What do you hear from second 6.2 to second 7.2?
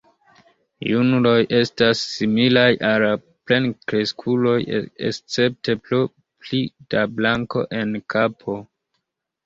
pli da